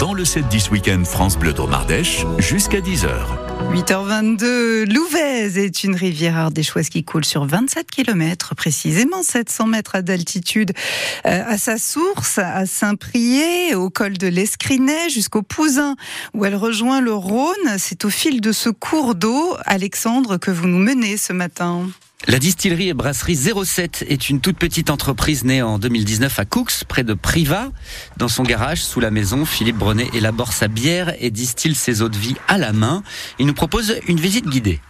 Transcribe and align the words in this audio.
dans 0.00 0.14
le 0.14 0.24
7-10 0.24 0.70
Week-end 0.70 1.02
France 1.04 1.36
Bleu 1.36 1.52
Dromardèche 1.52 2.24
jusqu'à 2.38 2.80
10h. 2.80 3.10
8h22, 3.70 4.90
Louvèze 4.90 5.58
est 5.58 5.84
une 5.84 5.94
rivière 5.94 6.38
ardéchoise 6.38 6.88
qui 6.88 7.04
coule 7.04 7.26
sur 7.26 7.44
27 7.44 7.90
km, 7.90 8.54
précisément 8.54 9.22
700 9.22 9.66
mètres 9.66 10.00
d'altitude 10.00 10.72
euh, 11.26 11.42
à 11.46 11.58
sa 11.58 11.76
source, 11.76 12.38
à 12.38 12.64
Saint-Prié, 12.64 13.74
au 13.74 13.90
col 13.90 14.16
de 14.16 14.26
l'Escrinet, 14.26 15.10
jusqu'au 15.10 15.42
Pouzin, 15.42 15.96
où 16.32 16.46
elle 16.46 16.56
rejoint 16.56 17.02
le 17.02 17.12
Rhône. 17.12 17.76
C'est 17.76 18.06
au 18.06 18.10
fil 18.10 18.40
de 18.40 18.52
ce 18.52 18.70
cours 18.70 19.14
d'eau, 19.14 19.54
Alexandre, 19.66 20.38
que 20.38 20.50
vous 20.50 20.66
nous 20.66 20.78
menez 20.78 21.18
ce 21.18 21.34
matin. 21.34 21.90
La 22.28 22.38
distillerie 22.38 22.90
et 22.90 22.94
brasserie 22.94 23.34
07 23.64 24.04
est 24.06 24.28
une 24.28 24.40
toute 24.40 24.58
petite 24.58 24.90
entreprise 24.90 25.42
née 25.44 25.62
en 25.62 25.78
2019 25.78 26.38
à 26.38 26.44
Cooks, 26.44 26.84
près 26.86 27.02
de 27.02 27.14
Privas. 27.14 27.70
Dans 28.18 28.28
son 28.28 28.42
garage, 28.42 28.82
sous 28.82 29.00
la 29.00 29.10
maison, 29.10 29.46
Philippe 29.46 29.78
Brenet 29.78 30.06
élabore 30.12 30.52
sa 30.52 30.68
bière 30.68 31.14
et 31.18 31.30
distille 31.30 31.74
ses 31.74 32.02
eaux 32.02 32.10
de 32.10 32.18
vie 32.18 32.36
à 32.46 32.58
la 32.58 32.74
main. 32.74 33.02
Il 33.38 33.46
nous 33.46 33.54
propose 33.54 33.96
une 34.06 34.20
visite 34.20 34.46
guidée. 34.46 34.80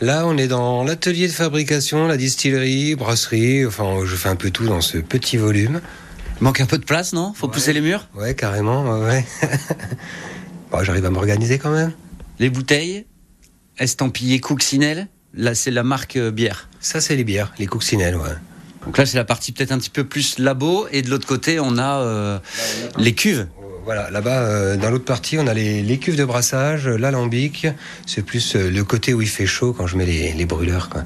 Là, 0.00 0.26
on 0.26 0.36
est 0.36 0.48
dans 0.48 0.82
l'atelier 0.82 1.28
de 1.28 1.32
fabrication, 1.32 2.08
la 2.08 2.16
distillerie, 2.16 2.96
brasserie. 2.96 3.64
Enfin, 3.64 4.00
je 4.04 4.16
fais 4.16 4.28
un 4.28 4.36
peu 4.36 4.50
tout 4.50 4.66
dans 4.66 4.80
ce 4.80 4.98
petit 4.98 5.36
volume. 5.36 5.80
Il 6.40 6.44
manque 6.44 6.60
un 6.60 6.66
peu 6.66 6.78
de 6.78 6.84
place, 6.84 7.12
non? 7.12 7.32
Faut 7.34 7.46
pousser 7.46 7.72
les 7.72 7.80
murs? 7.80 8.08
Ouais, 8.16 8.34
carrément, 8.34 8.98
ouais. 8.98 9.24
bon, 10.72 10.82
J'arrive 10.82 11.06
à 11.06 11.10
m'organiser 11.10 11.60
quand 11.60 11.70
même. 11.70 11.92
Les 12.40 12.50
bouteilles? 12.50 13.06
Estampillées 13.78 14.40
Cooksinel 14.40 15.08
Là, 15.34 15.54
c'est 15.54 15.70
la 15.70 15.82
marque 15.82 16.16
euh, 16.16 16.30
bière. 16.30 16.68
Ça, 16.80 17.00
c'est 17.00 17.16
les 17.16 17.24
bières, 17.24 17.52
les 17.58 17.66
coccinelles, 17.66 18.16
ouais. 18.16 18.34
Donc 18.84 18.98
là, 18.98 19.06
c'est 19.06 19.16
la 19.16 19.24
partie 19.24 19.52
peut-être 19.52 19.72
un 19.72 19.78
petit 19.78 19.90
peu 19.90 20.04
plus 20.04 20.38
labo. 20.38 20.86
Et 20.92 21.02
de 21.02 21.08
l'autre 21.08 21.26
côté, 21.26 21.58
on 21.58 21.78
a 21.78 22.00
euh, 22.00 22.38
les 22.98 23.14
cuves. 23.14 23.46
Voilà, 23.84 24.10
là-bas, 24.10 24.42
euh, 24.42 24.76
dans 24.76 24.90
l'autre 24.90 25.04
partie, 25.04 25.38
on 25.38 25.46
a 25.46 25.54
les, 25.54 25.98
cuves 25.98 26.16
de 26.16 26.24
brassage, 26.24 26.86
l'alambic. 26.86 27.66
C'est 28.06 28.22
plus 28.22 28.56
le 28.56 28.82
côté 28.82 29.14
où 29.14 29.22
il 29.22 29.28
fait 29.28 29.46
chaud 29.46 29.72
quand 29.72 29.86
je 29.86 29.96
mets 29.96 30.04
les, 30.04 30.44
brûleurs. 30.44 30.88
Quoi. 30.88 31.04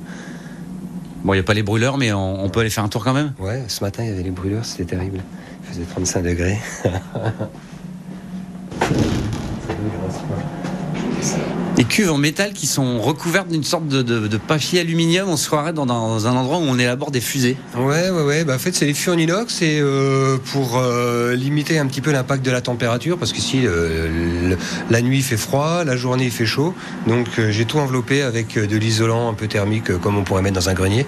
Bon, 1.22 1.32
il 1.32 1.36
n'y 1.36 1.40
a 1.40 1.44
pas 1.44 1.54
les 1.54 1.62
brûleurs, 1.62 1.96
mais 1.96 2.12
on, 2.12 2.48
peut 2.48 2.60
aller 2.60 2.70
faire 2.70 2.84
un 2.84 2.88
tour 2.88 3.04
quand 3.04 3.14
même 3.14 3.32
Ouais, 3.38 3.62
ce 3.68 3.84
matin, 3.84 4.02
il 4.02 4.10
y 4.10 4.12
avait 4.12 4.22
les 4.22 4.30
brûleurs, 4.30 4.64
c'était 4.64 4.96
terrible. 4.96 5.20
Il 5.62 5.74
faisait 5.74 5.84
35 5.84 6.22
degrés. 6.22 6.58
des 11.76 11.84
cuves 11.84 12.10
en 12.10 12.16
métal 12.16 12.52
qui 12.54 12.66
sont 12.66 13.00
recouvertes 13.00 13.48
d'une 13.48 13.64
sorte 13.64 13.86
de, 13.86 14.36
papier 14.38 14.80
aluminium. 14.80 15.28
On 15.28 15.36
se 15.36 15.46
croirait 15.46 15.72
dans, 15.74 16.26
un 16.26 16.36
endroit 16.36 16.58
où 16.58 16.62
on 16.62 16.78
élabore 16.78 17.10
des 17.10 17.20
fusées. 17.20 17.56
Ouais, 17.76 18.10
ouais, 18.10 18.22
ouais. 18.22 18.44
Bah, 18.44 18.54
en 18.54 18.58
fait, 18.58 18.74
c'est 18.74 18.86
les 18.86 18.94
fûts 18.94 19.10
en 19.10 19.18
inox 19.18 19.60
et 19.62 19.78
euh, 19.80 20.38
pour 20.52 20.78
euh, 20.78 21.34
limiter 21.34 21.78
un 21.78 21.86
petit 21.86 22.00
peu 22.00 22.12
l'impact 22.12 22.44
de 22.44 22.50
la 22.50 22.62
température, 22.62 23.18
parce 23.18 23.32
qu'ici, 23.32 23.62
euh, 23.64 24.56
la 24.90 25.02
nuit 25.02 25.22
fait 25.22 25.36
froid, 25.36 25.84
la 25.84 25.96
journée 25.96 26.24
il 26.24 26.30
fait 26.30 26.46
chaud. 26.46 26.74
Donc, 27.06 27.26
j'ai 27.50 27.66
tout 27.66 27.78
enveloppé 27.78 28.22
avec 28.22 28.58
de 28.58 28.76
l'isolant 28.76 29.28
un 29.28 29.34
peu 29.34 29.46
thermique, 29.46 29.98
comme 29.98 30.16
on 30.16 30.24
pourrait 30.24 30.42
mettre 30.42 30.56
dans 30.56 30.70
un 30.70 30.74
grenier. 30.74 31.06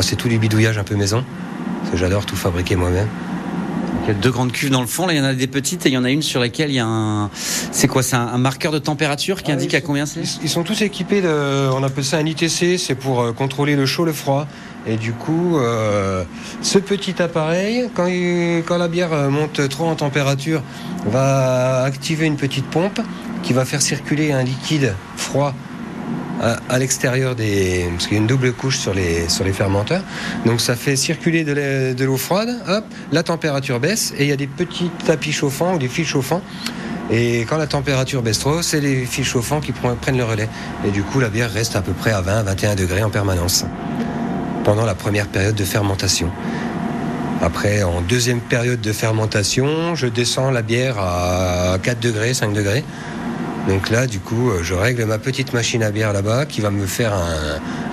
c'est 0.00 0.16
tout 0.16 0.28
du 0.28 0.38
bidouillage 0.38 0.76
un 0.76 0.84
peu 0.84 0.96
maison. 0.96 1.24
J'adore 1.94 2.26
tout 2.26 2.36
fabriquer 2.36 2.74
moi-même. 2.74 3.08
Il 4.04 4.08
y 4.08 4.10
a 4.10 4.14
deux 4.14 4.30
grandes 4.30 4.52
cuves 4.52 4.68
dans 4.68 4.82
le 4.82 4.86
fond. 4.86 5.06
Là, 5.06 5.14
il 5.14 5.16
y 5.16 5.20
en 5.20 5.24
a 5.24 5.32
des 5.32 5.46
petites 5.46 5.86
et 5.86 5.88
il 5.88 5.92
y 5.92 5.96
en 5.96 6.04
a 6.04 6.10
une 6.10 6.20
sur 6.20 6.38
laquelle 6.38 6.70
il 6.70 6.74
y 6.74 6.78
a 6.78 6.86
un. 6.86 7.30
C'est 7.32 7.88
quoi? 7.88 8.02
C'est 8.02 8.16
un, 8.16 8.36
marqueur 8.36 8.70
de 8.70 8.78
température 8.78 9.42
qui 9.42 9.50
ah 9.50 9.54
indique 9.54 9.72
à 9.72 9.80
combien 9.80 10.04
c'est? 10.04 10.20
Ils 10.42 10.50
sont 10.50 10.62
tous 10.62 10.82
équipés 10.82 11.22
de. 11.22 11.70
On 11.72 11.82
appelle 11.82 12.04
ça 12.04 12.18
un 12.18 12.26
ITC. 12.26 12.78
C'est 12.78 12.94
pour 12.94 13.22
euh, 13.22 13.32
contrôler 13.32 13.76
le 13.76 13.86
chaud, 13.86 14.04
le 14.04 14.12
froid. 14.12 14.46
Et 14.86 14.96
du 14.96 15.12
coup, 15.12 15.56
euh, 15.56 16.24
ce 16.60 16.78
petit 16.78 17.22
appareil, 17.22 17.88
quand, 17.94 18.06
quand 18.66 18.76
la 18.76 18.88
bière 18.88 19.30
monte 19.30 19.66
trop 19.70 19.86
en 19.86 19.94
température, 19.94 20.62
va 21.06 21.84
activer 21.84 22.26
une 22.26 22.36
petite 22.36 22.66
pompe 22.66 23.00
qui 23.42 23.54
va 23.54 23.64
faire 23.64 23.80
circuler 23.80 24.32
un 24.32 24.42
liquide 24.42 24.94
froid 25.16 25.54
à, 26.40 26.78
l'extérieur 26.78 27.34
des. 27.34 27.86
Parce 27.92 28.06
qu'il 28.06 28.16
y 28.16 28.18
a 28.18 28.20
une 28.20 28.26
double 28.26 28.52
couche 28.52 28.78
sur 28.78 28.94
les, 28.94 29.28
sur 29.28 29.44
les 29.44 29.52
fermenteurs. 29.52 30.02
Donc 30.44 30.60
ça 30.60 30.76
fait 30.76 30.96
circuler 30.96 31.44
de 31.44 32.04
l'eau 32.04 32.16
froide, 32.16 32.50
hop, 32.68 32.84
la 33.12 33.22
température 33.22 33.80
baisse 33.80 34.12
et 34.18 34.24
il 34.24 34.28
y 34.28 34.32
a 34.32 34.36
des 34.36 34.46
petits 34.46 34.90
tapis 35.06 35.32
chauffants 35.32 35.74
ou 35.74 35.78
des 35.78 35.88
fils 35.88 36.06
chauffants. 36.06 36.42
Et 37.10 37.40
quand 37.40 37.58
la 37.58 37.66
température 37.66 38.22
baisse 38.22 38.38
trop, 38.38 38.62
c'est 38.62 38.80
les 38.80 39.04
fils 39.04 39.26
chauffants 39.26 39.60
qui 39.60 39.72
prennent 39.72 40.16
le 40.16 40.24
relais. 40.24 40.48
Et 40.86 40.90
du 40.90 41.02
coup, 41.02 41.20
la 41.20 41.28
bière 41.28 41.52
reste 41.52 41.76
à 41.76 41.82
peu 41.82 41.92
près 41.92 42.12
à 42.12 42.22
20-21 42.22 42.76
degrés 42.76 43.02
en 43.02 43.10
permanence 43.10 43.64
pendant 44.64 44.86
la 44.86 44.94
première 44.94 45.26
période 45.28 45.54
de 45.54 45.64
fermentation. 45.64 46.30
Après, 47.42 47.82
en 47.82 48.00
deuxième 48.00 48.40
période 48.40 48.80
de 48.80 48.92
fermentation, 48.92 49.94
je 49.94 50.06
descends 50.06 50.50
la 50.50 50.62
bière 50.62 50.98
à 50.98 51.76
4 51.82 52.00
degrés, 52.00 52.32
5 52.32 52.54
degrés. 52.54 52.82
Donc 53.68 53.88
là, 53.90 54.06
du 54.06 54.20
coup, 54.20 54.50
euh, 54.50 54.62
je 54.62 54.74
règle 54.74 55.04
ma 55.06 55.18
petite 55.18 55.52
machine 55.54 55.82
à 55.82 55.90
bière 55.90 56.12
là-bas 56.12 56.44
qui 56.44 56.60
va 56.60 56.70
me 56.70 56.86
faire 56.86 57.14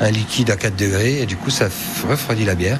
un, 0.02 0.12
liquide 0.12 0.52
à 0.52 0.58
4 0.58 0.76
degrés 0.76 1.22
et 1.22 1.26
du 1.26 1.38
coup, 1.38 1.50
ça 1.50 1.70
refroidit 2.10 2.46
la 2.46 2.56
bière. 2.56 2.80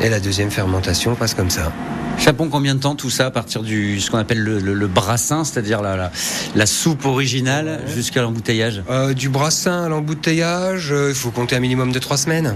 Et 0.00 0.08
la 0.08 0.20
deuxième 0.20 0.50
fermentation 0.50 1.14
passe 1.14 1.34
comme 1.34 1.50
ça. 1.50 1.72
Chapon, 2.18 2.48
combien 2.48 2.74
de 2.74 2.80
temps 2.80 2.94
tout 2.94 3.10
ça 3.10 3.26
à 3.26 3.30
partir 3.30 3.62
du 3.62 4.00
ce 4.00 4.10
qu'on 4.10 4.18
appelle 4.18 4.42
le, 4.42 4.86
brassin, 4.86 5.44
c'est-à-dire 5.44 5.82
la, 5.82 6.10
la, 6.54 6.66
soupe 6.66 7.04
originale 7.04 7.82
jusqu'à 7.94 8.22
l'embouteillage? 8.22 8.82
Euh, 8.90 9.14
Du 9.14 9.28
brassin 9.28 9.84
à 9.84 9.88
l'embouteillage, 9.88 10.90
euh, 10.90 11.10
il 11.10 11.14
faut 11.14 11.30
compter 11.30 11.56
un 11.56 11.60
minimum 11.60 11.92
de 11.92 11.98
3 11.98 12.16
semaines. 12.16 12.54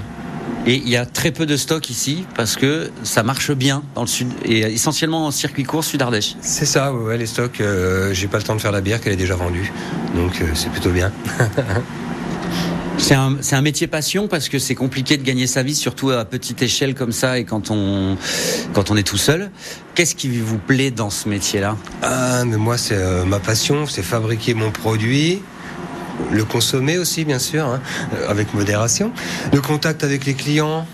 Et 0.66 0.76
il 0.76 0.88
y 0.88 0.96
a 0.96 1.06
très 1.06 1.32
peu 1.32 1.44
de 1.44 1.56
stock 1.56 1.90
ici 1.90 2.24
parce 2.36 2.56
que 2.56 2.90
ça 3.02 3.22
marche 3.22 3.50
bien 3.50 3.82
dans 3.94 4.02
le 4.02 4.06
sud 4.06 4.28
et 4.44 4.60
essentiellement 4.60 5.26
en 5.26 5.30
circuit 5.32 5.64
court 5.64 5.82
sud 5.82 6.00
Ardèche. 6.02 6.36
C'est 6.40 6.66
ça, 6.66 6.92
ouais, 6.94 7.18
les 7.18 7.26
stocks. 7.26 7.60
Euh, 7.60 8.14
j'ai 8.14 8.28
pas 8.28 8.38
le 8.38 8.44
temps 8.44 8.54
de 8.54 8.60
faire 8.60 8.72
la 8.72 8.80
bière 8.80 9.00
qu'elle 9.00 9.12
est 9.12 9.16
déjà 9.16 9.34
vendue, 9.34 9.72
donc 10.14 10.40
euh, 10.40 10.46
c'est 10.54 10.70
plutôt 10.70 10.90
bien. 10.90 11.10
C'est 12.98 13.14
un, 13.14 13.36
un, 13.50 13.62
métier 13.62 13.88
passion 13.88 14.28
parce 14.28 14.48
que 14.48 14.58
c'est 14.60 14.74
compliqué 14.74 15.16
de 15.16 15.24
gagner 15.24 15.48
sa 15.48 15.62
vie, 15.62 15.74
surtout 15.74 16.10
à 16.10 16.24
petite 16.24 16.62
échelle 16.62 16.94
comme 16.94 17.10
ça 17.10 17.38
et 17.38 17.44
quand 17.44 17.70
on, 17.70 18.16
quand 18.74 18.90
on 18.90 18.96
est 18.96 19.02
tout 19.02 19.16
seul. 19.16 19.50
Qu'est-ce 19.94 20.14
qui 20.14 20.28
vous 20.38 20.58
plaît 20.58 20.90
dans 20.90 21.10
ce 21.10 21.28
métier-là? 21.28 21.76
Ah, 22.02 22.44
mais 22.44 22.58
moi, 22.58 22.78
c'est 22.78 22.94
euh, 22.94 23.24
ma 23.24 23.40
passion, 23.40 23.86
c'est 23.86 24.02
fabriquer 24.02 24.54
mon 24.54 24.70
produit, 24.70 25.42
le 26.30 26.44
consommer 26.44 26.98
aussi, 26.98 27.24
bien 27.24 27.38
sûr, 27.38 27.66
hein, 27.66 27.80
avec 28.28 28.54
modération. 28.54 29.12
Le 29.52 29.60
contact 29.60 30.04
avec 30.04 30.24
les 30.24 30.34
clients, 30.34 30.86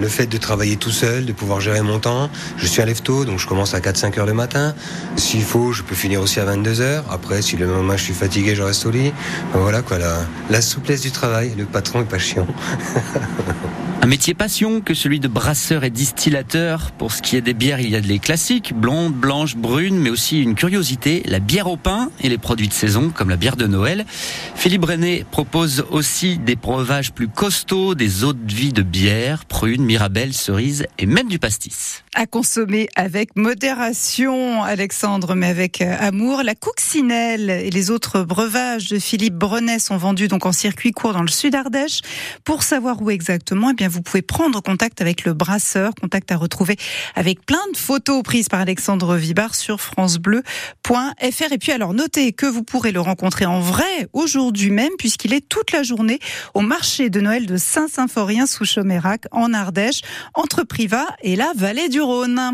le 0.00 0.08
fait 0.08 0.26
de 0.26 0.36
travailler 0.38 0.76
tout 0.76 0.90
seul, 0.90 1.24
de 1.24 1.32
pouvoir 1.32 1.60
gérer 1.60 1.82
mon 1.82 1.98
temps. 1.98 2.30
Je 2.56 2.66
suis 2.66 2.82
à 2.82 2.86
lève 2.86 3.02
donc 3.02 3.38
je 3.38 3.46
commence 3.46 3.74
à 3.74 3.80
4-5 3.80 4.18
heures 4.18 4.26
le 4.26 4.34
matin. 4.34 4.74
S'il 5.16 5.42
faut, 5.42 5.72
je 5.72 5.82
peux 5.82 5.94
finir 5.94 6.20
aussi 6.20 6.40
à 6.40 6.44
22 6.44 6.80
heures. 6.80 7.04
Après, 7.10 7.42
si 7.42 7.56
le 7.56 7.66
lendemain 7.66 7.96
je 7.96 8.04
suis 8.04 8.14
fatigué, 8.14 8.54
je 8.54 8.62
reste 8.62 8.86
au 8.86 8.90
lit. 8.90 9.12
voilà 9.52 9.82
quoi, 9.82 9.98
la, 9.98 10.24
la 10.50 10.62
souplesse 10.62 11.02
du 11.02 11.10
travail. 11.10 11.52
Le 11.56 11.64
patron 11.64 12.00
est 12.00 12.08
pas 12.08 12.18
chiant. 12.18 12.46
Un 14.04 14.06
métier 14.06 14.34
passion 14.34 14.82
que 14.82 14.92
celui 14.92 15.18
de 15.18 15.28
brasseur 15.28 15.82
et 15.82 15.88
distillateur. 15.88 16.90
Pour 16.90 17.10
ce 17.10 17.22
qui 17.22 17.36
est 17.36 17.40
des 17.40 17.54
bières, 17.54 17.80
il 17.80 17.88
y 17.88 17.96
a 17.96 18.02
des 18.02 18.18
classiques, 18.18 18.74
blondes, 18.74 19.14
blanches, 19.14 19.56
brunes, 19.56 19.98
mais 19.98 20.10
aussi 20.10 20.42
une 20.42 20.54
curiosité, 20.54 21.22
la 21.24 21.38
bière 21.38 21.68
au 21.68 21.78
pain 21.78 22.10
et 22.20 22.28
les 22.28 22.36
produits 22.36 22.68
de 22.68 22.74
saison, 22.74 23.08
comme 23.08 23.30
la 23.30 23.36
bière 23.36 23.56
de 23.56 23.66
Noël. 23.66 24.04
Philippe 24.56 24.82
Brenet 24.82 25.24
propose 25.30 25.86
aussi 25.90 26.36
des 26.36 26.54
breuvages 26.54 27.12
plus 27.12 27.28
costauds, 27.28 27.94
des 27.94 28.24
eaux 28.24 28.34
de 28.34 28.52
vie 28.52 28.74
de 28.74 28.82
bière, 28.82 29.46
prunes, 29.64 29.82
mirabelles, 29.82 30.34
cerises 30.34 30.86
et 30.98 31.06
même 31.06 31.26
du 31.26 31.38
pastis. 31.38 32.04
À 32.14 32.26
consommer 32.26 32.86
avec 32.96 33.34
modération, 33.34 34.62
Alexandre, 34.62 35.34
mais 35.34 35.46
avec 35.46 35.80
euh, 35.80 35.96
amour. 35.98 36.42
La 36.44 36.54
Couxinelle 36.54 37.48
et 37.48 37.70
les 37.70 37.90
autres 37.90 38.24
breuvages 38.24 38.90
de 38.90 38.98
Philippe 38.98 39.36
Brenet 39.36 39.78
sont 39.78 39.96
vendus 39.96 40.28
donc 40.28 40.44
en 40.44 40.52
circuit 40.52 40.92
court 40.92 41.14
dans 41.14 41.22
le 41.22 41.28
sud 41.28 41.54
Ardèche. 41.54 42.02
Pour 42.44 42.62
savoir 42.62 43.00
où 43.00 43.08
exactement, 43.08 43.70
eh 43.70 43.72
bien 43.72 43.88
vous 43.88 44.02
pouvez 44.02 44.20
prendre 44.20 44.60
contact 44.60 45.00
avec 45.00 45.24
le 45.24 45.32
brasseur, 45.32 45.94
contact 45.94 46.30
à 46.30 46.36
retrouver 46.36 46.76
avec 47.14 47.46
plein 47.46 47.64
de 47.72 47.78
photos 47.78 48.22
prises 48.22 48.50
par 48.50 48.60
Alexandre 48.60 49.16
Vibar 49.16 49.54
sur 49.54 49.80
francebleu.fr. 49.80 51.52
Et 51.52 51.58
puis 51.58 51.72
alors 51.72 51.94
notez 51.94 52.34
que 52.34 52.44
vous 52.44 52.64
pourrez 52.64 52.92
le 52.92 53.00
rencontrer 53.00 53.46
en 53.46 53.60
vrai 53.60 54.08
aujourd'hui 54.12 54.70
même 54.70 54.92
puisqu'il 54.98 55.32
est 55.32 55.48
toute 55.48 55.72
la 55.72 55.82
journée 55.82 56.18
au 56.52 56.60
marché 56.60 57.08
de 57.08 57.22
Noël 57.22 57.46
de 57.46 57.56
Saint-Symphorien 57.56 58.44
sous 58.44 58.66
Chomérac 58.66 59.22
en 59.54 59.58
Ardèche, 59.58 60.02
entre 60.34 60.64
Privas 60.64 61.06
et 61.22 61.36
la 61.36 61.52
vallée 61.56 61.88
du 61.88 62.00
Rhône. 62.00 62.52